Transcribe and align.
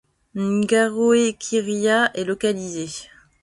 Ngaroe 0.35 1.35
QiRia 1.39 2.09
est 2.17 2.23
localisé. 2.23 2.89